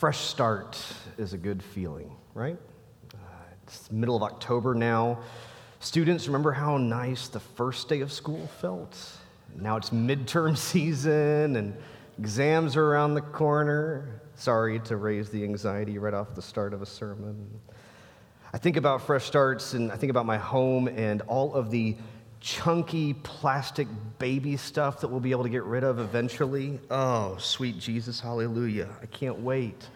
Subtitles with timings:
[0.00, 0.82] fresh start
[1.18, 2.56] is a good feeling, right?
[3.12, 3.18] Uh,
[3.62, 5.18] it's middle of October now.
[5.80, 8.98] Students, remember how nice the first day of school felt?
[9.54, 11.76] Now it's midterm season and
[12.18, 14.22] exams are around the corner.
[14.36, 17.60] Sorry to raise the anxiety right off the start of a sermon.
[18.54, 21.94] I think about fresh starts and I think about my home and all of the
[22.40, 23.86] chunky plastic
[24.18, 26.80] baby stuff that we'll be able to get rid of eventually.
[26.90, 28.88] Oh, sweet Jesus, hallelujah.
[29.02, 29.88] I can't wait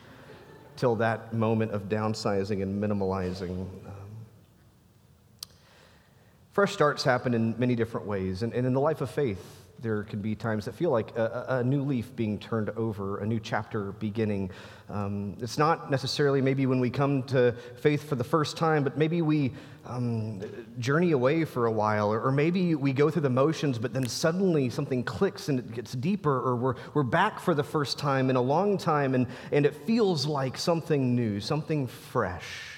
[0.77, 3.51] till that moment of downsizing and minimalizing.
[3.51, 3.69] Um,
[6.53, 10.03] fresh starts happen in many different ways, and, and in the life of faith, there
[10.03, 13.39] can be times that feel like a, a, new leaf being turned over, a new
[13.39, 14.51] chapter beginning.
[14.89, 18.97] Um, it's not necessarily maybe when we come to faith for the first time, but
[18.97, 19.53] maybe we
[19.85, 20.41] um,
[20.79, 24.09] journey away for a while, or, or, maybe we go through the motions, but then
[24.09, 28.31] suddenly something clicks and it gets deeper, or we're, we're back for the first time
[28.31, 32.74] in a long time, and, and it feels like something new, something fresh.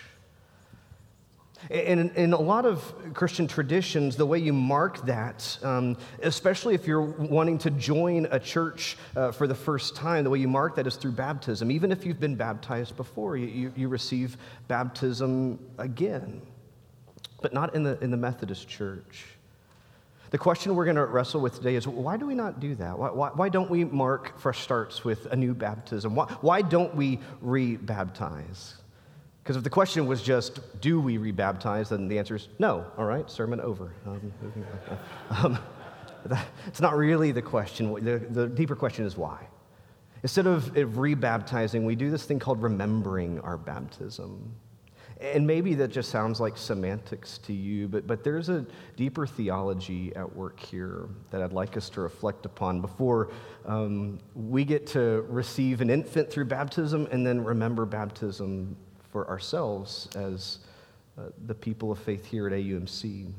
[1.70, 6.86] And in a lot of Christian traditions, the way you mark that, um, especially if
[6.86, 10.76] you're wanting to join a church uh, for the first time, the way you mark
[10.76, 11.70] that is through baptism.
[11.70, 14.36] Even if you've been baptized before, you, you, receive
[14.68, 16.40] baptism again,
[17.40, 19.26] but not in the, in the Methodist church.
[20.30, 22.98] The question we're going to wrestle with today is why do we not do that?
[22.98, 26.14] Why, why, why don't we mark fresh starts with a new baptism?
[26.14, 28.74] Why, why don't we re baptize?
[29.46, 32.84] Because if the question was just, do we rebaptize, then the answer is no.
[32.98, 33.92] All right, sermon over.
[34.04, 34.32] Um,
[35.30, 35.58] um,
[36.66, 37.94] it's not really the question.
[37.94, 39.46] The, the deeper question is why.
[40.24, 44.52] Instead of rebaptizing, we do this thing called remembering our baptism.
[45.20, 50.12] And maybe that just sounds like semantics to you, but, but there's a deeper theology
[50.16, 53.30] at work here that I'd like us to reflect upon before
[53.64, 58.76] um, we get to receive an infant through baptism and then remember baptism
[59.16, 60.59] for ourselves as
[61.16, 63.32] uh, the people of faith here at AUMC.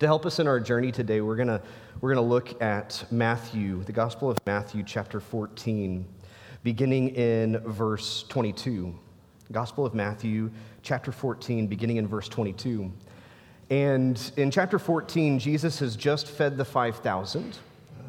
[0.00, 1.60] To help us in our journey today, we're going
[2.00, 6.04] we're going to look at Matthew, the Gospel of Matthew, chapter 14,
[6.64, 8.92] beginning in verse 22.
[9.52, 10.50] Gospel of Matthew,
[10.82, 12.92] chapter 14, beginning in verse 22.
[13.70, 17.56] And in chapter 14, Jesus has just fed the 5,000.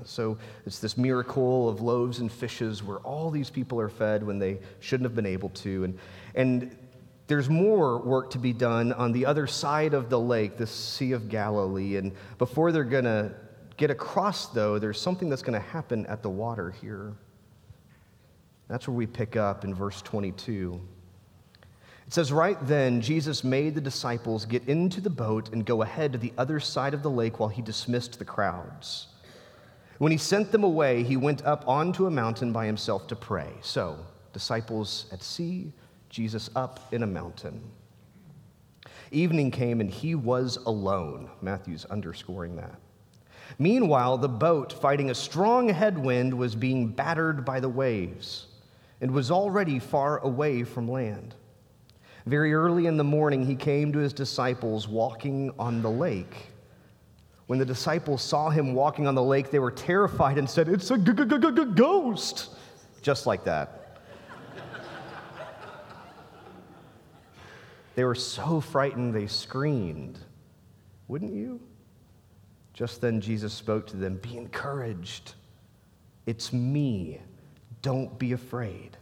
[0.07, 4.39] So it's this miracle of loaves and fishes where all these people are fed when
[4.39, 5.83] they shouldn't have been able to.
[5.83, 5.99] And,
[6.35, 6.77] and
[7.27, 11.11] there's more work to be done on the other side of the lake, the Sea
[11.11, 11.97] of Galilee.
[11.97, 13.33] And before they're going to
[13.75, 17.13] get across, though, there's something that's going to happen at the water here.
[18.67, 20.81] That's where we pick up in verse 22.
[22.07, 26.13] It says, Right then, Jesus made the disciples get into the boat and go ahead
[26.13, 29.07] to the other side of the lake while he dismissed the crowds.
[29.97, 33.49] When he sent them away, he went up onto a mountain by himself to pray.
[33.61, 33.97] So,
[34.31, 35.73] disciples at sea,
[36.09, 37.61] Jesus up in a mountain.
[39.11, 41.29] Evening came and he was alone.
[41.41, 42.79] Matthew's underscoring that.
[43.57, 48.47] Meanwhile, the boat, fighting a strong headwind, was being battered by the waves
[49.01, 51.33] and was already far away from land.
[52.25, 56.47] Very early in the morning, he came to his disciples walking on the lake.
[57.47, 60.91] When the disciples saw him walking on the lake, they were terrified and said, It's
[60.91, 62.49] a ghost.
[63.01, 64.01] Just like that.
[67.95, 70.19] they were so frightened they screamed.
[71.07, 71.61] Wouldn't you?
[72.73, 75.33] Just then Jesus spoke to them Be encouraged.
[76.25, 77.21] It's me.
[77.81, 78.97] Don't be afraid.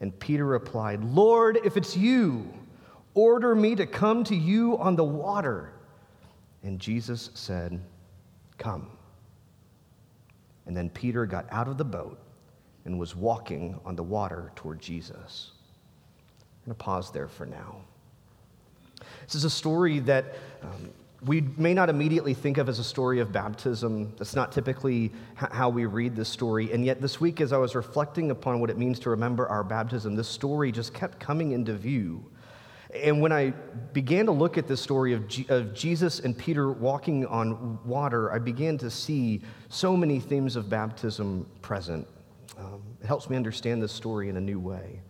[0.00, 2.52] And Peter replied, Lord, if it's you,
[3.14, 5.72] order me to come to you on the water.
[6.62, 7.80] And Jesus said,
[8.58, 8.90] Come.
[10.66, 12.18] And then Peter got out of the boat
[12.84, 15.52] and was walking on the water toward Jesus.
[16.40, 17.76] I'm going to pause there for now.
[19.26, 20.90] This is a story that um,
[21.24, 24.12] we may not immediately think of as a story of baptism.
[24.16, 26.72] That's not typically how we read this story.
[26.72, 29.62] And yet, this week, as I was reflecting upon what it means to remember our
[29.62, 32.24] baptism, this story just kept coming into view.
[32.94, 33.50] And when I
[33.92, 38.30] began to look at this story of, G- of Jesus and Peter walking on water,
[38.32, 42.06] I began to see so many themes of baptism present.
[42.58, 45.00] Um, it helps me understand this story in a new way.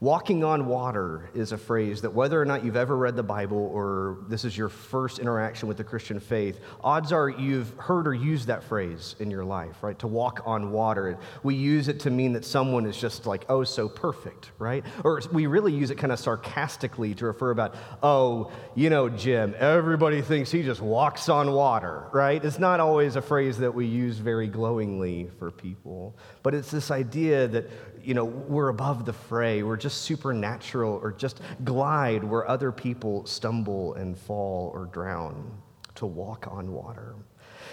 [0.00, 3.70] Walking on water is a phrase that, whether or not you've ever read the Bible
[3.72, 8.14] or this is your first interaction with the Christian faith, odds are you've heard or
[8.14, 9.98] used that phrase in your life, right?
[10.00, 11.18] To walk on water.
[11.42, 14.84] We use it to mean that someone is just like, oh, so perfect, right?
[15.04, 19.54] Or we really use it kind of sarcastically to refer about, oh, you know, Jim,
[19.58, 22.44] everybody thinks he just walks on water, right?
[22.44, 26.16] It's not always a phrase that we use very glowingly for people,
[26.48, 27.68] but it's this idea that
[28.02, 29.62] you know, we're above the fray.
[29.62, 35.52] We're just supernatural or just glide where other people stumble and fall or drown
[35.96, 37.16] to walk on water.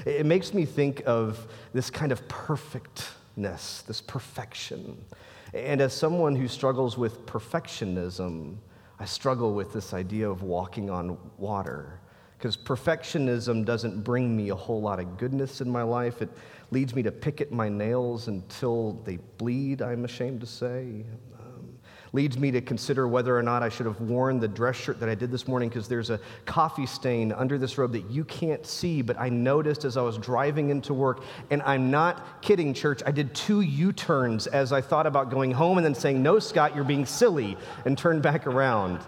[0.06, 5.02] It makes me think of this kind of perfectness, this perfection.
[5.54, 8.58] And as someone who struggles with perfectionism,
[9.00, 12.02] I struggle with this idea of walking on water.
[12.38, 16.22] Because perfectionism doesn't bring me a whole lot of goodness in my life.
[16.22, 16.30] It
[16.72, 21.06] leads me to pick at my nails until they bleed, I'm ashamed to say.
[21.40, 21.78] Um,
[22.12, 25.08] leads me to consider whether or not I should have worn the dress shirt that
[25.08, 28.66] I did this morning because there's a coffee stain under this robe that you can't
[28.66, 31.24] see, but I noticed as I was driving into work.
[31.52, 33.02] And I'm not kidding, church.
[33.06, 36.40] I did two U turns as I thought about going home and then saying, No,
[36.40, 39.00] Scott, you're being silly, and turned back around.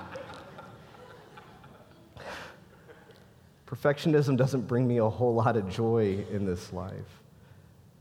[3.67, 7.21] Perfectionism doesn't bring me a whole lot of joy in this life.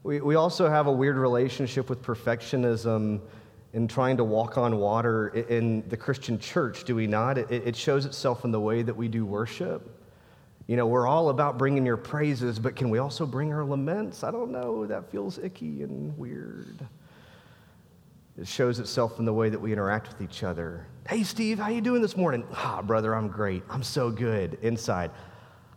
[0.05, 3.21] We, we also have a weird relationship with perfectionism
[3.73, 7.37] in trying to walk on water in the Christian church, do we not?
[7.37, 9.93] It, it shows itself in the way that we do worship.
[10.69, 14.25] You know, we're all about bringing your praises, but can we also bring our laments?
[14.25, 14.87] I don't know.
[14.87, 16.87] That feels icky and weird.
[18.39, 20.87] It shows itself in the way that we interact with each other.
[21.09, 22.45] Hey, Steve, how you doing this morning?
[22.53, 23.62] Ah, brother, I'm great.
[23.69, 24.59] I'm so good.
[24.62, 25.11] Inside,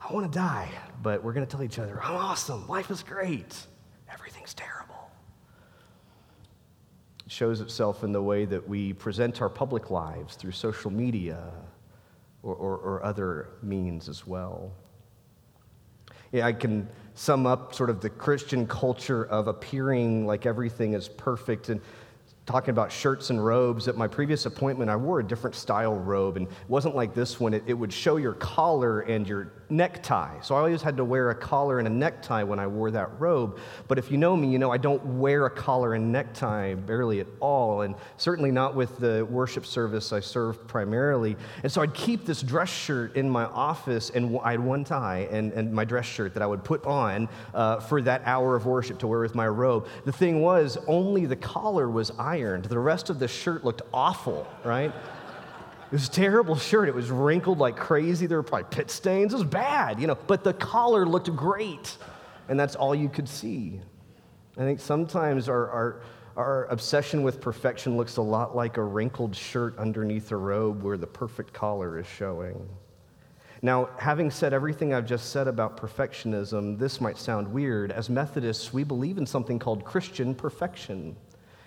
[0.01, 0.69] I want to die,
[1.03, 2.67] but we're going to tell each other, I'm awesome.
[2.67, 3.55] Life is great.
[4.11, 5.11] Everything's terrible.
[7.25, 11.51] It shows itself in the way that we present our public lives through social media
[12.43, 14.71] or, or, or other means as well.
[16.31, 21.09] Yeah, I can sum up sort of the Christian culture of appearing like everything is
[21.09, 21.81] perfect and
[22.49, 23.87] talking about shirts and robes.
[23.87, 27.39] At my previous appointment, I wore a different style robe, and it wasn't like this
[27.39, 27.53] one.
[27.53, 30.39] It, it, would show your collar and your necktie.
[30.41, 33.19] So I always had to wear a collar and a necktie when I wore that
[33.19, 33.59] robe.
[33.87, 37.19] But if you know me, you know I don't wear a collar and necktie barely
[37.19, 41.37] at all, and certainly not with the worship service I served primarily.
[41.61, 45.27] And so I'd keep this dress shirt in my office, and I had one tie
[45.31, 48.65] and, and my dress shirt that I would put on uh, for that hour of
[48.65, 49.85] worship to wear with my robe.
[50.05, 52.65] The thing was, only the collar was ironed ironed.
[52.65, 54.94] The rest of the shirt looked awful, right?
[55.89, 56.88] It was a terrible shirt.
[56.88, 58.27] It was wrinkled like crazy.
[58.27, 59.33] There were probably pit stains.
[59.33, 61.97] It was bad, you know, but the collar looked great.
[62.47, 63.81] And that's all you could see.
[64.56, 66.01] I think sometimes our, our,
[66.36, 70.97] our obsession with perfection looks a lot like a wrinkled shirt underneath a robe where
[70.97, 72.69] the perfect collar is showing.
[73.62, 77.92] Now, having said everything I've just said about perfectionism, this might sound weird.
[77.92, 81.15] As Methodists, we believe in something called Christian perfection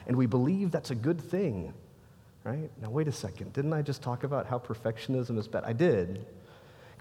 [0.07, 1.73] and we believe that's a good thing,
[2.45, 2.71] right?
[2.81, 3.53] Now, wait a second.
[3.53, 5.65] Didn't I just talk about how perfectionism is bad?
[5.65, 6.27] I did.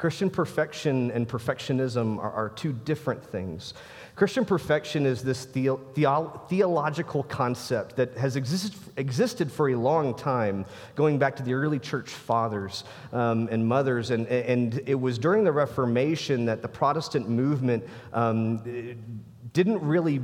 [0.01, 3.75] Christian perfection and perfectionism are, are two different things.
[4.15, 10.15] Christian perfection is this the, the, theological concept that has existed, existed for a long
[10.15, 10.65] time,
[10.95, 12.83] going back to the early church fathers
[13.13, 14.09] um, and mothers.
[14.09, 18.97] And, and it was during the Reformation that the Protestant movement um,
[19.53, 20.19] didn't really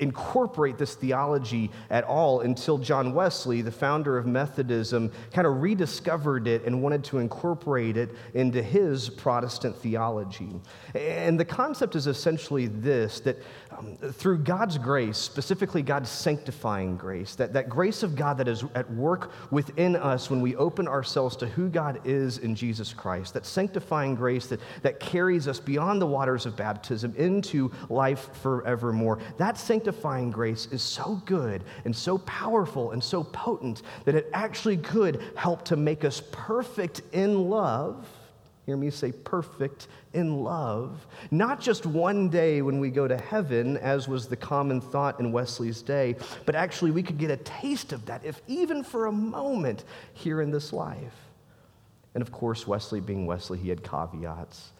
[0.00, 6.46] incorporate this theology at all until John Wesley, the founder of Methodism, kind of rediscovered
[6.46, 10.54] it and wanted to incorporate it into his Protestant theology.
[10.94, 13.38] And the concept is essentially this that
[13.76, 18.64] um, through God's grace, specifically God's sanctifying grace, that, that grace of God that is
[18.74, 23.34] at work within us when we open ourselves to who God is in Jesus Christ,
[23.34, 29.18] that sanctifying grace that, that carries us beyond the waters of baptism into life forevermore,
[29.38, 29.58] that
[29.90, 35.20] sanctifying grace is so good and so powerful and so potent that it actually could
[35.36, 38.06] help to make us perfect in love
[38.66, 41.04] Hear me say perfect in love.
[41.32, 45.32] Not just one day when we go to heaven, as was the common thought in
[45.32, 46.14] Wesley's day,
[46.46, 49.82] but actually we could get a taste of that, if even for a moment,
[50.12, 51.16] here in this life.
[52.14, 54.70] And of course, Wesley being Wesley, he had caveats.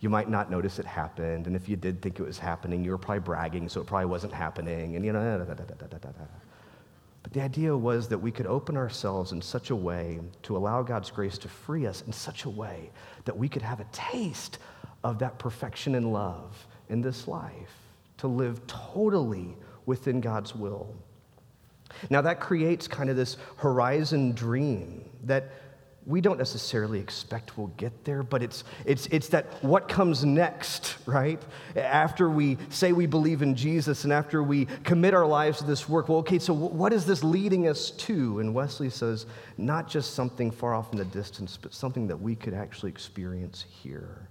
[0.00, 2.92] You might not notice it happened, and if you did think it was happening, you
[2.92, 5.98] were probably bragging, so it probably wasn't happening, and you know, da, da, da,
[7.22, 10.82] but the idea was that we could open ourselves in such a way to allow
[10.82, 12.90] God's grace to free us in such a way
[13.24, 14.58] that we could have a taste
[15.04, 17.74] of that perfection and love in this life,
[18.18, 20.94] to live totally within God's will.
[22.08, 25.50] Now, that creates kind of this horizon dream that
[26.08, 30.96] we don't necessarily expect we'll get there, but it's, it's, it's that what comes next,
[31.04, 31.40] right?
[31.76, 35.86] After we say we believe in Jesus and after we commit our lives to this
[35.86, 38.40] work, well, okay, so what is this leading us to?
[38.40, 39.26] And Wesley says,
[39.58, 43.66] not just something far off in the distance, but something that we could actually experience
[43.82, 44.28] here.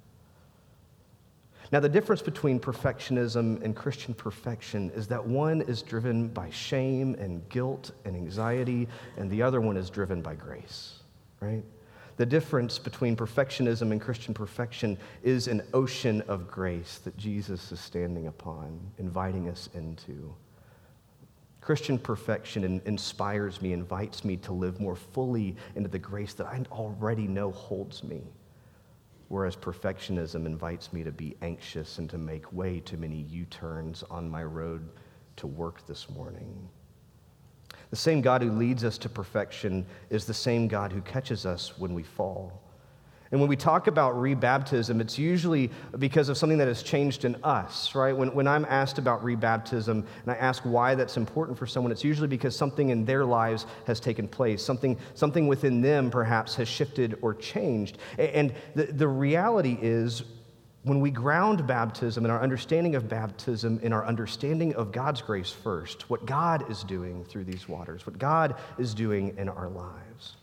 [1.72, 7.14] Now, the difference between perfectionism and Christian perfection is that one is driven by shame
[7.20, 10.97] and guilt and anxiety, and the other one is driven by grace
[11.40, 11.64] right?
[12.18, 17.80] The difference between perfectionism and Christian perfection is an ocean of grace that Jesus is
[17.80, 20.34] standing upon, inviting us into.
[21.62, 26.64] Christian perfection inspires me, invites me to live more fully into the grace that I
[26.72, 28.24] already know holds me.
[29.28, 34.04] Whereas perfectionism invites me to be anxious and to make way too many U turns
[34.10, 34.90] on my road
[35.36, 36.70] to work this morning.
[37.90, 41.78] The same God who leads us to perfection is the same God who catches us
[41.78, 42.62] when we fall.
[43.32, 47.36] And when we talk about rebaptism, it's usually because of something that has changed in
[47.44, 48.16] us, right?
[48.16, 52.06] When, when I'm asked about rebaptism and I ask why that's important for someone, it's
[52.06, 54.64] usually because something in their lives has taken place.
[54.64, 57.98] Something, something within them perhaps has shifted or changed.
[58.18, 60.24] And the, the reality is,
[60.88, 65.52] when we ground baptism and our understanding of baptism in our understanding of God's grace
[65.52, 70.38] first, what God is doing through these waters, what God is doing in our lives,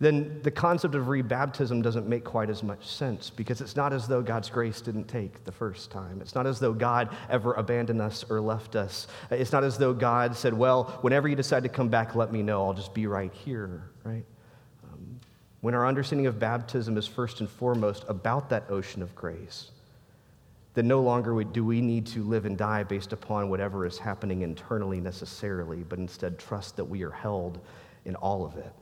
[0.00, 4.06] then the concept of rebaptism doesn't make quite as much sense because it's not as
[4.06, 6.20] though God's grace didn't take the first time.
[6.20, 9.08] It's not as though God ever abandoned us or left us.
[9.30, 12.42] It's not as though God said, Well, whenever you decide to come back, let me
[12.42, 12.64] know.
[12.64, 14.24] I'll just be right here, right?
[15.60, 19.70] When our understanding of baptism is first and foremost about that ocean of grace,
[20.74, 24.42] then no longer do we need to live and die based upon whatever is happening
[24.42, 27.58] internally necessarily, but instead trust that we are held
[28.04, 28.72] in all of it.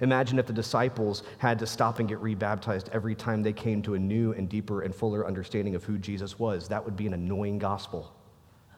[0.00, 3.94] Imagine if the disciples had to stop and get rebaptized every time they came to
[3.94, 6.68] a new and deeper and fuller understanding of who Jesus was.
[6.68, 8.12] That would be an annoying gospel,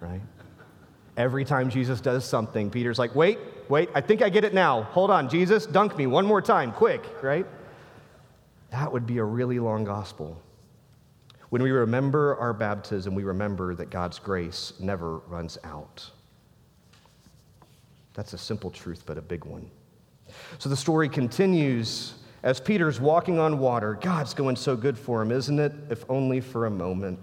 [0.00, 0.20] right?
[1.16, 3.38] Every time Jesus does something, Peter's like, wait,
[3.72, 4.82] wait, I think I get it now.
[4.82, 7.46] Hold on, Jesus, dunk me one more time, quick, right?
[8.70, 10.38] That would be a really long gospel.
[11.48, 16.10] When we remember our baptism, we remember that God's grace never runs out.
[18.12, 19.70] That's a simple truth, but a big one.
[20.58, 22.12] So the story continues
[22.42, 23.94] as Peter's walking on water.
[23.98, 25.72] God's going so good for him, isn't it?
[25.88, 27.18] If only for a moment.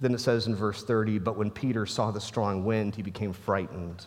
[0.00, 3.32] Then it says in verse 30 But when Peter saw the strong wind, he became
[3.32, 4.04] frightened.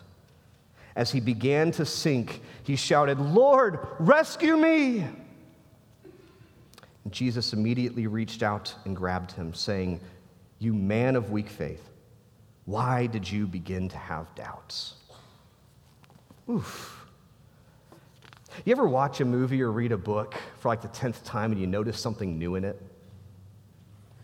[0.94, 5.06] As he began to sink, he shouted, Lord, rescue me!
[7.04, 10.00] And Jesus immediately reached out and grabbed him, saying,
[10.58, 11.88] You man of weak faith,
[12.64, 14.94] why did you begin to have doubts?
[16.48, 16.98] Oof.
[18.64, 21.60] You ever watch a movie or read a book for like the 10th time and
[21.60, 22.80] you notice something new in it?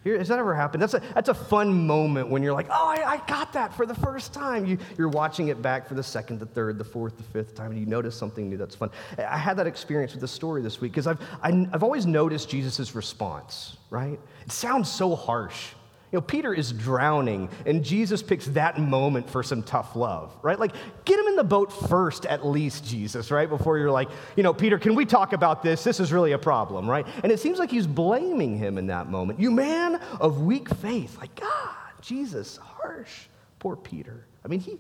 [0.05, 0.83] Has that ever happened?
[0.83, 3.85] That's a, that's a fun moment when you're like, oh, I, I got that for
[3.85, 4.65] the first time.
[4.65, 7.73] You, you're watching it back for the second, the third, the fourth, the fifth time,
[7.73, 8.91] and you notice something new that's fun.
[9.19, 11.83] I had that experience with the story this week because I've, I, have i have
[11.83, 14.19] always noticed Jesus' response, right?
[14.45, 15.69] It sounds so harsh.
[16.11, 20.59] You know, Peter is drowning, and Jesus picks that moment for some tough love, right?
[20.59, 20.75] Like,
[21.05, 23.49] get him in the boat first, at least, Jesus, right?
[23.49, 25.85] Before you're like, you know, Peter, can we talk about this?
[25.85, 27.07] This is really a problem, right?
[27.23, 29.39] And it seems like he's blaming him in that moment.
[29.39, 31.19] You man of weak faith.
[31.19, 33.27] Like, God, Jesus, harsh.
[33.59, 34.25] Poor Peter.
[34.45, 34.79] I mean, he,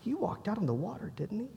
[0.00, 1.48] he walked out on the water, didn't he?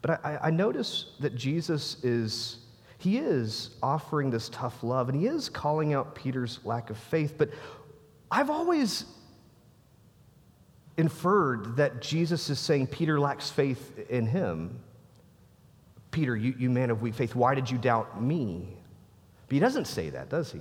[0.00, 2.58] But I, I notice that Jesus is
[2.98, 7.34] he is offering this tough love and he is calling out Peter's lack of faith.
[7.38, 7.50] But
[8.30, 9.04] I've always
[10.96, 14.80] inferred that Jesus is saying Peter lacks faith in him.
[16.10, 18.76] Peter, you, you man of weak faith, why did you doubt me?
[19.46, 20.60] But he doesn't say that, does he?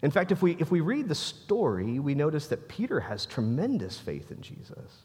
[0.00, 3.98] In fact, if we, if we read the story, we notice that Peter has tremendous
[3.98, 5.02] faith in Jesus.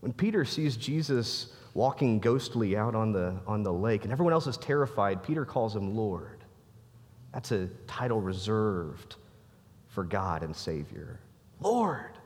[0.00, 4.46] When Peter sees Jesus walking ghostly out on the, on the lake, and everyone else
[4.46, 5.22] is terrified.
[5.22, 6.44] Peter calls him Lord.
[7.32, 9.16] That's a title reserved
[9.88, 11.20] for God and Savior.
[11.60, 12.18] Lord.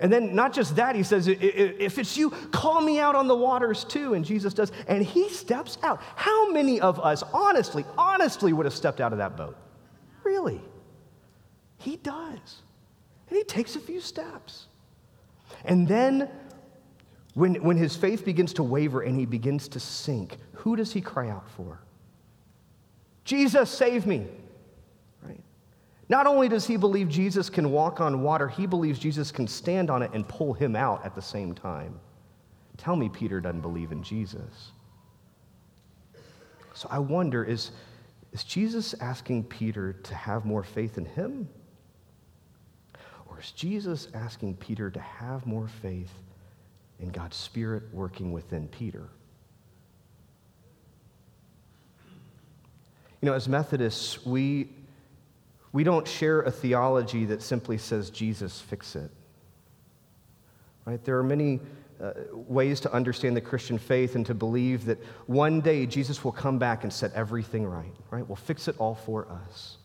[0.00, 3.36] And then, not just that, he says, If it's you, call me out on the
[3.36, 4.14] waters too.
[4.14, 4.72] And Jesus does.
[4.88, 6.00] And he steps out.
[6.16, 9.56] How many of us, honestly, honestly, would have stepped out of that boat?
[10.24, 10.60] Really?
[11.78, 12.62] He does.
[13.28, 14.66] And he takes a few steps.
[15.64, 16.28] And then
[17.34, 21.00] when, when his faith begins to waver and he begins to sink, who does he
[21.00, 21.80] cry out for?
[23.24, 24.26] Jesus, save me.
[25.22, 25.40] Right?
[26.08, 29.88] Not only does he believe Jesus can walk on water, he believes Jesus can stand
[29.88, 31.98] on it and pull him out at the same time.
[32.76, 34.72] Tell me Peter doesn't believe in Jesus.
[36.74, 37.70] So I wonder is,
[38.32, 41.48] is Jesus asking Peter to have more faith in him?
[43.28, 46.12] Or is Jesus asking Peter to have more faith
[47.00, 49.08] in God's Spirit working within Peter?
[53.20, 54.68] You know, as Methodists, we,
[55.72, 59.10] we don't share a theology that simply says, Jesus, fix it.
[60.84, 61.02] Right?
[61.04, 61.60] There are many
[62.02, 66.32] uh, ways to understand the Christian faith and to believe that one day Jesus will
[66.32, 68.28] come back and set everything right, right?
[68.28, 69.78] Will fix it all for us.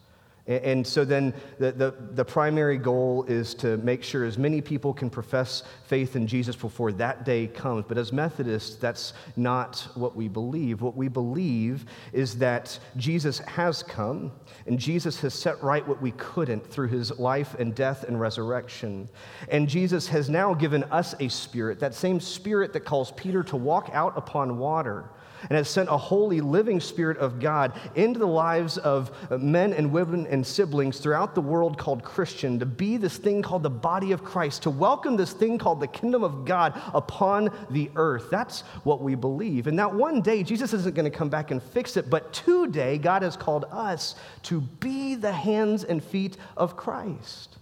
[0.47, 4.93] And so then the, the, the, primary goal is to make sure as many people
[4.93, 7.83] can profess faith in Jesus before that day comes.
[7.85, 10.81] But as Methodists, that's not what we believe.
[10.81, 14.31] What we believe is that Jesus has come
[14.67, 19.09] and Jesus has set right what we couldn't through his life and death and resurrection.
[19.49, 23.57] And Jesus has now given us a spirit, that same spirit that calls Peter to
[23.57, 25.09] walk out upon water
[25.43, 29.91] and has sent a holy, living Spirit of God into the lives of men and
[29.91, 34.11] women and siblings throughout the world called Christian to be this thing called the body
[34.11, 38.29] of Christ, to welcome this thing called the kingdom of God upon the earth.
[38.29, 39.67] That's what we believe.
[39.67, 42.97] And that one day, Jesus isn't going to come back and fix it, but today,
[42.97, 47.57] God has called us to be the hands and feet of Christ.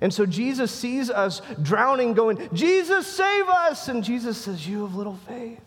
[0.00, 3.88] And so Jesus sees us drowning, going, Jesus, save us!
[3.88, 5.65] And Jesus says, You have little faith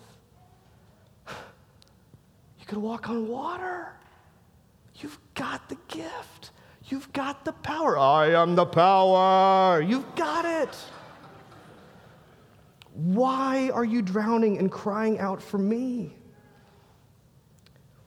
[2.69, 3.91] could walk on water.
[5.01, 6.51] You've got the gift.
[6.85, 7.97] You've got the power.
[7.97, 9.81] I am the power.
[9.81, 10.77] You've got it.
[12.93, 16.13] Why are you drowning and crying out for me?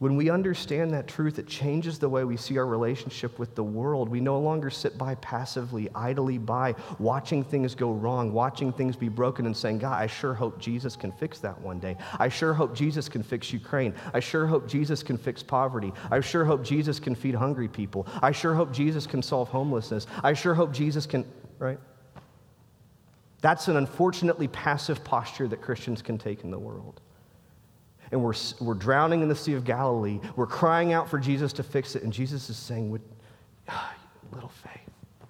[0.02, 3.62] When we understand that truth, it changes the way we see our relationship with the
[3.62, 4.08] world.
[4.08, 9.08] We no longer sit by passively, idly by, watching things go wrong, watching things be
[9.08, 11.96] broken, and saying, God, I sure hope Jesus can fix that one day.
[12.18, 13.94] I sure hope Jesus can fix Ukraine.
[14.12, 15.92] I sure hope Jesus can fix poverty.
[16.10, 18.08] I sure hope Jesus can feed hungry people.
[18.20, 20.08] I sure hope Jesus can solve homelessness.
[20.24, 21.24] I sure hope Jesus can,
[21.60, 21.78] right?
[23.40, 27.00] That's an unfortunately passive posture that Christians can take in the world
[28.12, 30.20] and we're, we're drowning in the Sea of Galilee.
[30.36, 32.02] We're crying out for Jesus to fix it.
[32.02, 33.00] And Jesus is saying, with
[33.68, 33.94] ah,
[34.32, 35.28] little faith,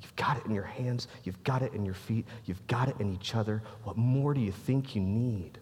[0.00, 2.94] you've got it in your hands, you've got it in your feet, you've got it
[3.00, 3.62] in each other.
[3.82, 5.58] What more do you think you need?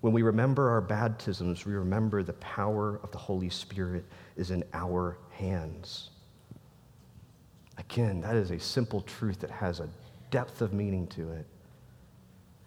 [0.00, 4.04] When we remember our baptisms, we remember the power of the Holy Spirit
[4.36, 6.10] is in our hands.
[7.78, 9.88] Again, that is a simple truth that has a
[10.30, 11.46] depth of meaning to it.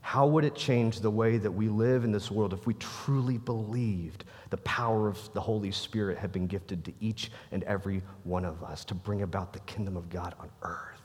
[0.07, 3.37] How would it change the way that we live in this world if we truly
[3.37, 8.45] believed the power of the Holy Spirit had been gifted to each and every one
[8.45, 11.01] of us to bring about the kingdom of God on earth?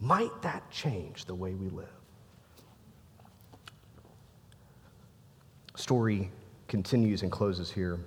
[0.00, 1.84] Might that change the way we live?
[5.76, 6.30] Story
[6.66, 8.00] continues and closes here.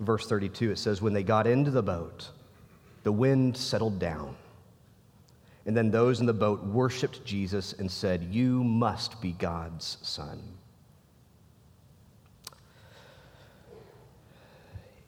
[0.00, 2.28] Verse 32, it says, When they got into the boat,
[3.02, 4.36] the wind settled down
[5.66, 10.40] and then those in the boat worshiped Jesus and said, You must be God's son.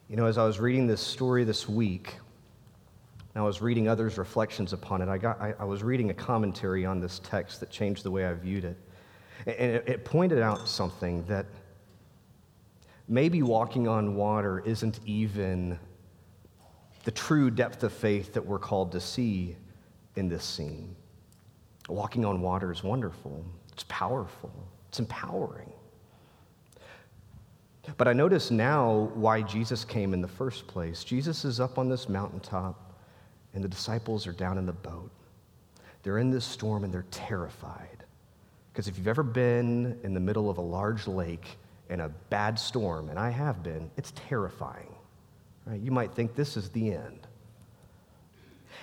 [0.08, 2.16] You know, as I was reading this story this week,
[3.34, 5.08] and I was reading others' reflections upon it.
[5.08, 8.26] I, got, I, I, was reading a commentary on this text that changed the way
[8.26, 8.76] I viewed it.
[9.46, 11.46] And it, it pointed out something that
[13.06, 15.78] maybe walking on water isn't even
[17.04, 19.56] the true depth of faith that we're called to see
[20.18, 20.94] in this scene.
[21.88, 24.52] Walking on water is wonderful, it's powerful,
[24.88, 25.72] it's empowering.
[27.96, 31.04] But I notice now why Jesus came in the first place.
[31.04, 32.98] Jesus is up on this mountaintop,
[33.54, 35.10] and the disciples are down in the boat.
[36.02, 38.04] They're in this storm and they're terrified.
[38.72, 41.56] Because if you've ever been in the middle of a large lake
[41.88, 44.94] in a bad storm, and I have been, it's terrifying.
[45.64, 45.80] Right?
[45.80, 47.27] You might think this is the end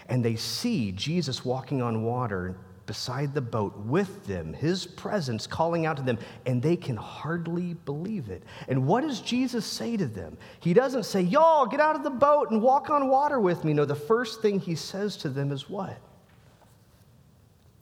[0.07, 5.85] and they see Jesus walking on water beside the boat with them, his presence calling
[5.85, 8.43] out to them, and they can hardly believe it.
[8.67, 10.37] And what does Jesus say to them?
[10.59, 13.73] He doesn't say, Y'all, get out of the boat and walk on water with me.
[13.73, 15.97] No, the first thing he says to them is what?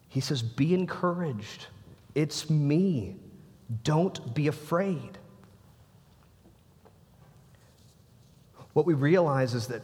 [0.08, 1.68] He says, Be encouraged.
[2.16, 3.18] It's me.
[3.84, 5.18] Don't be afraid.
[8.74, 9.82] What we realize is that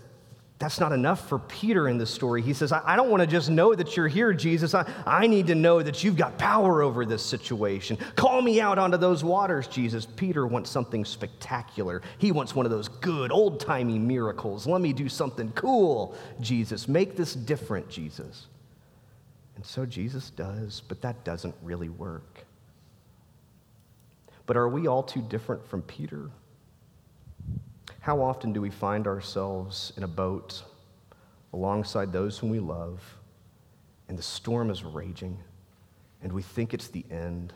[0.60, 2.42] That's not enough for Peter in this story.
[2.42, 4.74] He says, I, don't want to just know that you're here, Jesus.
[4.74, 7.98] I, I need to know that you've got power over this situation.
[8.18, 10.06] Call me out onto those waters, Jesus.
[10.06, 12.02] Peter wants something spectacular.
[12.18, 14.68] He wants one of those good, old timey miracles.
[14.68, 16.90] Let me do something cool, Jesus.
[16.90, 18.48] Make this different, Jesus.
[19.56, 22.46] And so Jesus does, but that doesn't really work.
[24.46, 26.30] But are we all too different from Peter?
[28.02, 30.64] How often do we find ourselves in a boat
[31.54, 33.02] alongside those whom we love,
[34.08, 35.38] and the storm is raging,
[36.22, 37.54] and we think it's the end,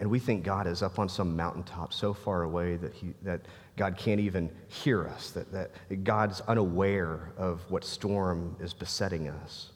[0.00, 3.42] and we think God is up on some mountaintop so far away that, he, that
[3.76, 9.72] God can't even hear us, that, that God's unaware of what storm is besetting us.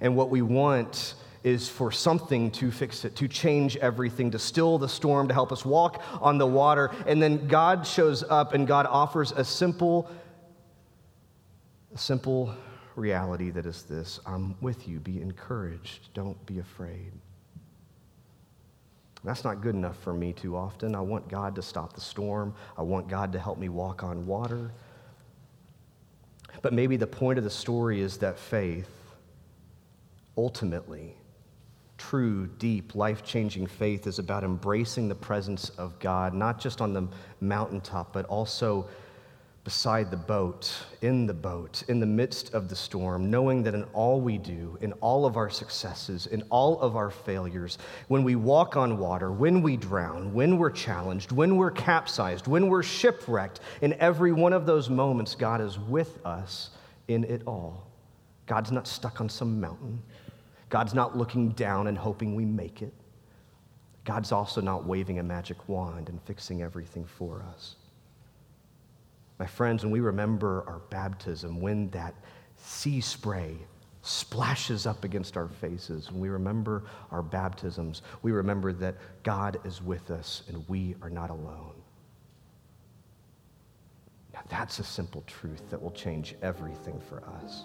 [0.00, 4.78] And what we want is for something to fix it, to change everything, to still
[4.78, 6.90] the storm, to help us walk on the water.
[7.06, 10.08] And then God shows up and God offers a simple,
[11.94, 12.54] a simple
[12.94, 15.00] reality that is this I'm with you.
[15.00, 16.14] Be encouraged.
[16.14, 17.12] Don't be afraid.
[19.24, 20.94] That's not good enough for me too often.
[20.96, 22.54] I want God to stop the storm.
[22.76, 24.72] I want God to help me walk on water.
[26.60, 28.90] But maybe the point of the story is that faith
[30.36, 31.14] ultimately
[32.08, 36.92] true, deep, life changing faith is about embracing the presence of God, not just on
[36.92, 37.06] the
[37.40, 38.88] mountaintop, but also
[39.64, 43.84] beside the boat, in the boat, in the midst of the storm, knowing that in
[43.92, 48.34] all we do, in all of our successes, in all of our failures, when we
[48.34, 53.60] walk on water, when we drown, when we're challenged, when we're capsized, when we're shipwrecked,
[53.80, 56.70] in every one of those moments, God is with us
[57.06, 57.86] in it all.
[58.46, 60.02] God's not stuck on some mountain.
[60.72, 62.94] God's not looking down and hoping we make it.
[64.06, 67.76] God's also not waving a magic wand and fixing everything for us.
[69.38, 72.14] My friends, when we remember our baptism, when that
[72.56, 73.54] sea spray
[74.00, 79.82] splashes up against our faces, when we remember our baptisms, we remember that God is
[79.82, 81.74] with us and we are not alone.
[84.32, 87.64] Now, that's a simple truth that will change everything for us.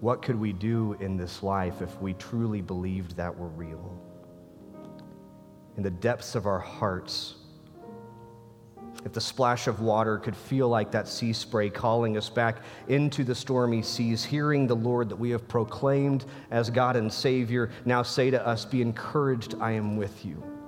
[0.00, 4.00] What could we do in this life if we truly believed that were real?
[5.76, 7.34] In the depths of our hearts,
[9.04, 12.58] if the splash of water could feel like that sea spray calling us back
[12.88, 17.70] into the stormy seas, hearing the Lord that we have proclaimed as God and Savior
[17.84, 20.59] now say to us, Be encouraged, I am with you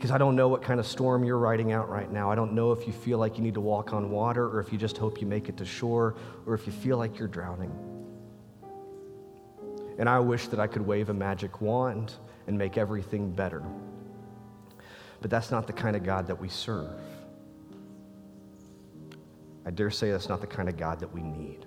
[0.00, 2.30] because I don't know what kind of storm you're riding out right now.
[2.30, 4.72] I don't know if you feel like you need to walk on water or if
[4.72, 6.14] you just hope you make it to shore
[6.46, 7.70] or if you feel like you're drowning.
[9.98, 12.14] And I wish that I could wave a magic wand
[12.46, 13.62] and make everything better.
[15.20, 16.98] But that's not the kind of God that we serve.
[19.66, 21.66] I dare say that's not the kind of God that we need.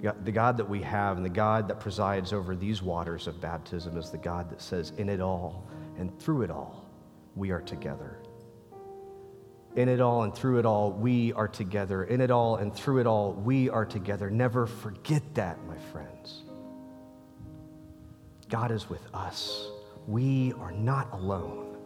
[0.00, 3.98] The God that we have and the God that presides over these waters of baptism
[3.98, 5.66] is the God that says, In it all
[5.98, 6.86] and through it all,
[7.36, 8.18] we are together.
[9.76, 12.04] In it all and through it all, we are together.
[12.04, 14.30] In it all and through it all, we are together.
[14.30, 16.42] Never forget that, my friends.
[18.48, 19.68] God is with us.
[20.06, 21.76] We are not alone.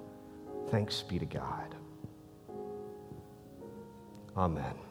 [0.70, 1.74] Thanks be to God.
[4.37, 4.84] Amen.